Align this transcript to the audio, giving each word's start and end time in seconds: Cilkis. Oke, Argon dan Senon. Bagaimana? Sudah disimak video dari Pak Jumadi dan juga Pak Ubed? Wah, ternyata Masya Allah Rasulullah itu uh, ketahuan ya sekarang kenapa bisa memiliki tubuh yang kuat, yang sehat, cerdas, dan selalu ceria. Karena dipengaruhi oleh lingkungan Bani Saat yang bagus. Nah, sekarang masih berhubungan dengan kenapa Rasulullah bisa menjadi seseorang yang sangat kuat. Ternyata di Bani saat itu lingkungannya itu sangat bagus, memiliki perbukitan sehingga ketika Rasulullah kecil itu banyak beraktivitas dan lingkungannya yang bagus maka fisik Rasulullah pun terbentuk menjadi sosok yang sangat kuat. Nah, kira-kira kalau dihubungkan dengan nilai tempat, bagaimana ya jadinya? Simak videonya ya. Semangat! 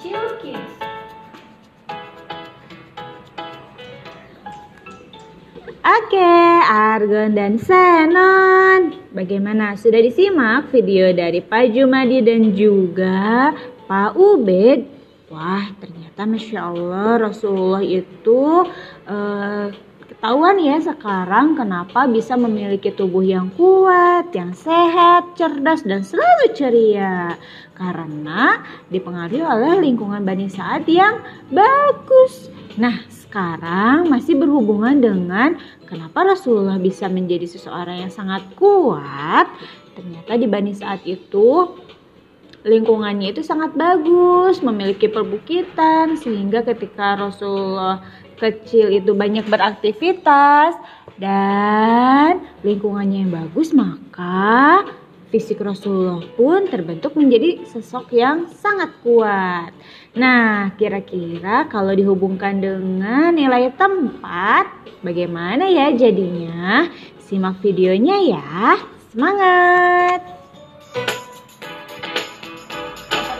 Cilkis. 0.00 0.72
Oke, 5.80 6.36
Argon 6.68 7.32
dan 7.32 7.56
Senon. 7.56 9.00
Bagaimana? 9.16 9.80
Sudah 9.80 10.04
disimak 10.04 10.68
video 10.68 11.08
dari 11.16 11.40
Pak 11.40 11.72
Jumadi 11.72 12.20
dan 12.20 12.52
juga 12.52 13.56
Pak 13.88 14.12
Ubed? 14.12 14.84
Wah, 15.32 15.72
ternyata 15.80 16.28
Masya 16.28 16.60
Allah 16.60 17.32
Rasulullah 17.32 17.80
itu 17.80 18.68
uh, 19.08 19.72
ketahuan 20.20 20.60
ya 20.60 20.76
sekarang 20.84 21.56
kenapa 21.56 22.04
bisa 22.04 22.36
memiliki 22.36 22.92
tubuh 22.92 23.24
yang 23.24 23.48
kuat, 23.56 24.28
yang 24.36 24.52
sehat, 24.52 25.32
cerdas, 25.32 25.80
dan 25.80 26.04
selalu 26.04 26.52
ceria. 26.52 27.40
Karena 27.72 28.60
dipengaruhi 28.92 29.40
oleh 29.40 29.80
lingkungan 29.80 30.20
Bani 30.20 30.52
Saat 30.52 30.84
yang 30.92 31.24
bagus. 31.48 32.52
Nah, 32.76 33.00
sekarang 33.08 34.12
masih 34.12 34.36
berhubungan 34.36 35.00
dengan 35.00 35.56
kenapa 35.88 36.36
Rasulullah 36.36 36.76
bisa 36.76 37.08
menjadi 37.08 37.48
seseorang 37.48 38.04
yang 38.04 38.12
sangat 38.12 38.44
kuat. 38.60 39.48
Ternyata 39.96 40.36
di 40.36 40.44
Bani 40.44 40.76
saat 40.76 41.00
itu 41.08 41.80
lingkungannya 42.64 43.32
itu 43.32 43.40
sangat 43.40 43.72
bagus, 43.72 44.60
memiliki 44.60 45.08
perbukitan 45.08 46.20
sehingga 46.20 46.60
ketika 46.64 47.16
Rasulullah 47.16 48.04
kecil 48.40 48.92
itu 48.92 49.12
banyak 49.12 49.44
beraktivitas 49.48 50.76
dan 51.20 52.40
lingkungannya 52.64 53.28
yang 53.28 53.32
bagus 53.32 53.76
maka 53.76 54.88
fisik 55.30 55.62
Rasulullah 55.62 56.24
pun 56.34 56.66
terbentuk 56.66 57.14
menjadi 57.14 57.62
sosok 57.68 58.10
yang 58.16 58.50
sangat 58.50 58.90
kuat. 59.06 59.70
Nah, 60.18 60.74
kira-kira 60.74 61.70
kalau 61.70 61.94
dihubungkan 61.94 62.58
dengan 62.58 63.30
nilai 63.30 63.70
tempat, 63.78 64.66
bagaimana 65.06 65.70
ya 65.70 65.94
jadinya? 65.94 66.90
Simak 67.22 67.62
videonya 67.62 68.16
ya. 68.18 68.50
Semangat! 69.14 70.39